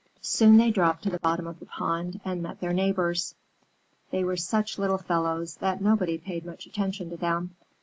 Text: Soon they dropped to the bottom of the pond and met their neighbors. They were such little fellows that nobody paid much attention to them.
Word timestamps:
Soon 0.23 0.57
they 0.57 0.71
dropped 0.71 1.03
to 1.03 1.11
the 1.11 1.19
bottom 1.19 1.45
of 1.45 1.59
the 1.59 1.67
pond 1.67 2.19
and 2.25 2.41
met 2.41 2.59
their 2.59 2.73
neighbors. 2.73 3.35
They 4.09 4.23
were 4.23 4.35
such 4.35 4.79
little 4.79 4.97
fellows 4.97 5.57
that 5.57 5.79
nobody 5.79 6.17
paid 6.17 6.43
much 6.43 6.65
attention 6.65 7.11
to 7.11 7.17
them. 7.17 7.55